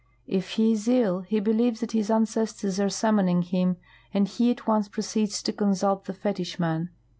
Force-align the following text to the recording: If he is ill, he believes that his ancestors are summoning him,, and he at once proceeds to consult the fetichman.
If 0.25 0.53
he 0.53 0.71
is 0.71 0.87
ill, 0.87 1.19
he 1.19 1.39
believes 1.39 1.79
that 1.81 1.91
his 1.91 2.09
ancestors 2.09 2.79
are 2.79 2.89
summoning 2.89 3.43
him,, 3.43 3.77
and 4.11 4.27
he 4.27 4.49
at 4.49 4.65
once 4.65 4.87
proceeds 4.87 5.43
to 5.43 5.53
consult 5.53 6.05
the 6.05 6.13
fetichman. 6.13 6.89